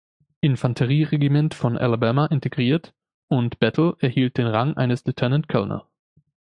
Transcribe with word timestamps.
Infanterie-Regiment 0.39 1.53
von 1.53 1.77
Alabama 1.77 2.25
integriert 2.25 2.91
und 3.27 3.59
Battle 3.59 3.97
erhielt 3.99 4.39
den 4.39 4.47
Rang 4.47 4.75
eines 4.75 5.05
Lieutenant 5.05 5.47
Colonel. 5.47 5.83